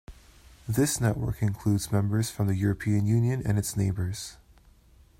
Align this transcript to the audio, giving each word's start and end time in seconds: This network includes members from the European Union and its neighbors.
This 0.67 0.99
network 0.99 1.43
includes 1.43 1.91
members 1.91 2.31
from 2.31 2.47
the 2.47 2.55
European 2.55 3.05
Union 3.05 3.43
and 3.45 3.59
its 3.59 3.77
neighbors. 3.77 4.37